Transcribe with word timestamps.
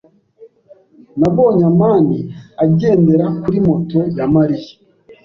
Nabonye 1.19 1.63
amani 1.71 2.17
agendera 2.63 3.25
kuri 3.43 3.57
moto 3.67 3.99
ya 4.17 4.25
Mariya. 4.35 4.71